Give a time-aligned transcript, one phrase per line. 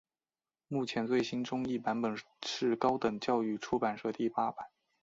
[0.67, 2.01] 目前最新中译版
[2.43, 4.65] 是高等教育出版社第八版。